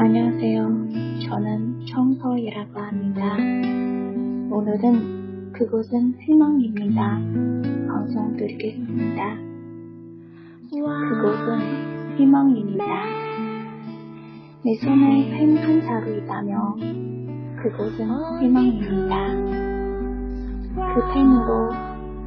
[0.00, 0.58] 안녕하세요.
[1.28, 3.36] 저는 청서이라고 합니다.
[4.50, 7.10] 오늘은 그곳은 희망입니다.
[7.86, 9.36] 방송 드리겠습니다.
[10.68, 12.84] 그곳은 희망입니다.
[14.64, 16.74] 내 손에 펜 한 자루 있다며
[17.62, 18.08] 그곳은
[18.40, 19.14] 희망입니다.
[20.74, 21.70] 그 펜으로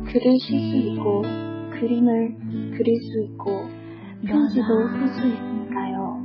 [0.05, 1.50] 글을 쓸 수 있고
[1.81, 2.35] 그림을
[2.77, 3.65] 그릴 수 있고
[4.23, 6.21] 편지도 쓸 수 있으니까요.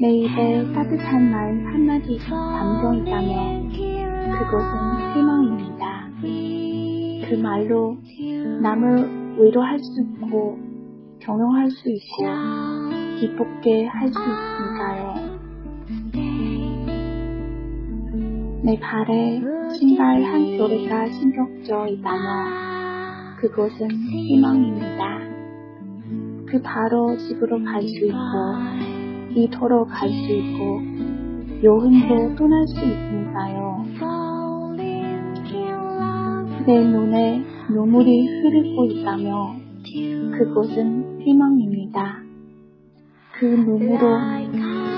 [0.00, 3.72] 내 입에 따뜻한 말 한마디 담겨 있다면
[4.38, 6.10] 그것은 희망입니다.
[7.28, 7.96] 그 말로
[8.62, 10.58] 남을 위로할 수 있고
[11.18, 12.24] 격려할 수 있고
[13.18, 15.36] 기쁘게 할 수 있으니까요.
[18.62, 19.42] 내 발에
[19.76, 22.75] 신발 한 조리가 신겨져 있다면
[23.36, 25.18] 그곳은 희망입니다.
[26.46, 28.16] 그 바로 집으로 갈 수 있고
[29.34, 30.80] 이토로 갈 수 있고
[31.62, 33.84] 여행도 떠날 수 있으니까요.
[36.66, 39.54] 내 눈에 눈물이 흐르고 있다며
[40.38, 42.22] 그곳은 희망입니다.
[43.38, 44.18] 그 눈으로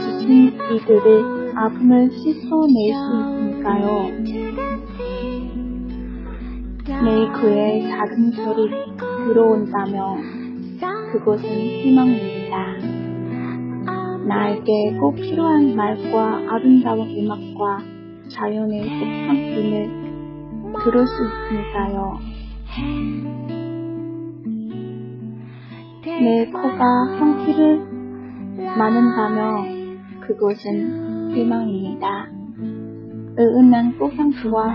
[0.00, 4.67] 지친 이들의 아픔을 씻어낼 수 있으니까요.
[7.08, 8.68] 내 귀에 작은 소리
[9.24, 10.18] 들어온다며
[11.10, 12.76] 그곳은 희망입니다.
[14.26, 17.78] 나에게 꼭 필요한 말과 아름다운 음악과
[18.30, 19.90] 자연의 꽃향기를
[20.84, 22.18] 들을 수 있으니까요.
[26.04, 27.86] 내 코가 형기를
[28.76, 29.64] 많은다며
[30.26, 32.26] 그곳은 희망입니다.
[33.38, 34.74] 은은한 꽃향기와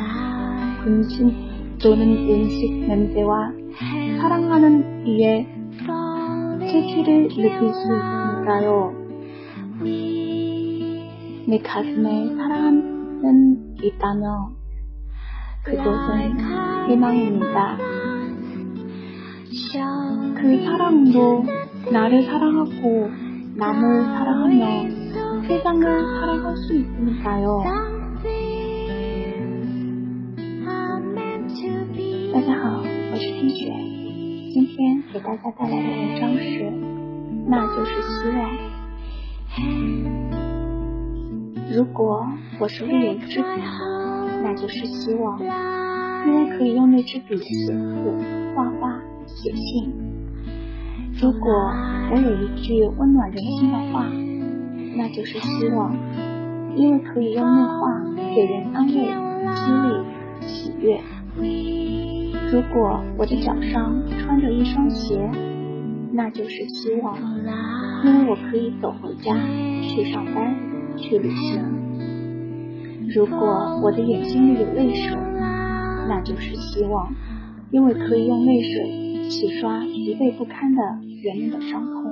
[0.83, 1.52] 군신
[1.83, 3.51] 도는 음식 냄새와
[4.21, 5.45] 사랑하는 이의
[6.61, 8.93] 채취를 느낄 수 있으니까요.
[11.45, 14.51] 내 가슴에 사랑하는 있다며
[15.65, 16.39] 그곳은
[16.87, 17.77] 희망입니다.
[20.37, 21.43] 그 사랑으로
[21.91, 23.09] 나를 사랑하고
[23.57, 27.92] 남을 사랑하며 세상을 사랑할 수 있으니까요.
[33.31, 33.71] 听雪，
[34.53, 36.71] 今天给大家带来的文章是，
[37.47, 38.49] 那就是希望。
[41.71, 42.27] 如果
[42.59, 43.45] 我手里有一支笔，
[44.43, 47.73] 那就是希望，因为可以用那支笔写字、
[48.55, 49.91] 画画、写信。
[51.21, 51.71] 如果
[52.11, 54.05] 我有一句温暖人心的话，
[54.95, 55.95] 那就是希望，
[56.75, 58.03] 因为可以用那话
[58.35, 58.93] 给人安慰、
[59.55, 60.99] 激励、喜悦。
[62.53, 65.27] 如果我的脚上穿着一双鞋，
[66.11, 67.17] 那就是希望，
[68.05, 69.35] 因为我可以走回家、
[69.81, 70.55] 去上班、
[70.95, 73.09] 去旅行。
[73.11, 75.17] 如果我的眼睛里有泪水，
[76.07, 77.11] 那就是希望，
[77.71, 80.83] 因为可以用泪水洗刷疲惫不堪的
[81.23, 82.03] 人们的伤痛。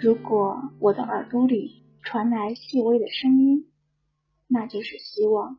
[0.00, 3.64] 如果我的耳朵里传来细微的声音，
[4.46, 5.56] 那就是希望。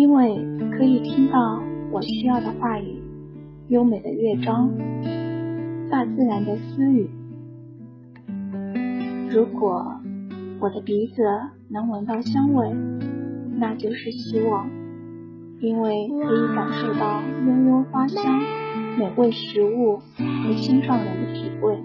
[0.00, 0.34] 因为
[0.78, 1.60] 可以听到
[1.92, 3.02] 我需要的话语，
[3.68, 4.72] 优美的乐章，
[5.90, 7.10] 大自然的私语。
[9.28, 10.00] 如果
[10.58, 11.22] 我的鼻子
[11.68, 12.74] 能闻到香味，
[13.58, 14.70] 那就是希望，
[15.60, 18.24] 因为可以感受到悠悠花香、
[18.98, 21.78] 美味食物和心上人的体味。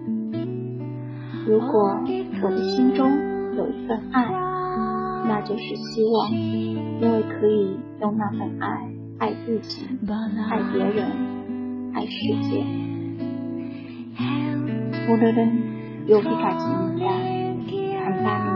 [1.45, 1.99] 如果
[2.41, 3.11] 我的心中
[3.57, 4.54] 有一份爱，
[5.28, 9.88] 那就是希望，因为可以用那份爱爱自己，
[10.50, 11.06] 爱别人，
[11.94, 12.12] 爱世
[12.44, 12.63] 界。
[15.08, 15.41] 我这个
[16.08, 16.69] 有不感情
[17.00, 17.06] 的，
[18.06, 18.54] 很当你。